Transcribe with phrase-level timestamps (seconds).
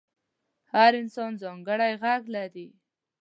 [0.73, 2.67] هر انسان ځانګړی غږ لري.